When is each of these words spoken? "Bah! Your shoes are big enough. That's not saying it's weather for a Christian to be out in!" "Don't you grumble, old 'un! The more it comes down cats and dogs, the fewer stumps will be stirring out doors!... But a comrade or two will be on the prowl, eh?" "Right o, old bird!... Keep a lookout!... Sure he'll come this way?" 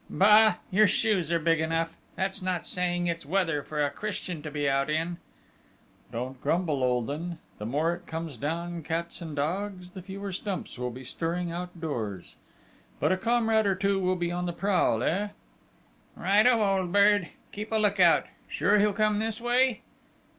"Bah! 0.09 0.55
Your 0.71 0.87
shoes 0.87 1.31
are 1.31 1.37
big 1.37 1.59
enough. 1.59 1.95
That's 2.15 2.41
not 2.41 2.65
saying 2.65 3.05
it's 3.05 3.23
weather 3.23 3.61
for 3.61 3.85
a 3.85 3.91
Christian 3.91 4.41
to 4.41 4.49
be 4.49 4.67
out 4.67 4.89
in!" 4.89 5.17
"Don't 6.11 6.37
you 6.37 6.39
grumble, 6.41 6.83
old 6.83 7.07
'un! 7.11 7.37
The 7.59 7.67
more 7.67 7.93
it 7.93 8.07
comes 8.07 8.35
down 8.35 8.81
cats 8.81 9.21
and 9.21 9.35
dogs, 9.35 9.91
the 9.91 10.01
fewer 10.01 10.31
stumps 10.31 10.79
will 10.79 10.89
be 10.89 11.03
stirring 11.03 11.51
out 11.51 11.79
doors!... 11.79 12.33
But 12.99 13.11
a 13.11 13.15
comrade 13.17 13.67
or 13.67 13.75
two 13.75 13.99
will 13.99 14.15
be 14.15 14.31
on 14.31 14.47
the 14.47 14.53
prowl, 14.53 15.03
eh?" 15.03 15.27
"Right 16.15 16.47
o, 16.47 16.63
old 16.79 16.91
bird!... 16.91 17.27
Keep 17.51 17.71
a 17.71 17.75
lookout!... 17.75 18.25
Sure 18.49 18.79
he'll 18.79 18.93
come 18.93 19.19
this 19.19 19.39
way?" 19.39 19.81